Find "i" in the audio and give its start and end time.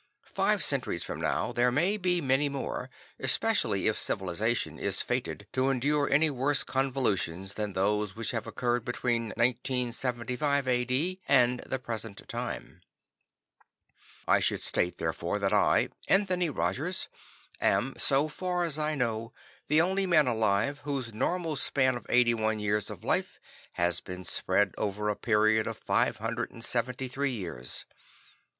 14.27-14.39, 15.53-15.89, 18.79-18.95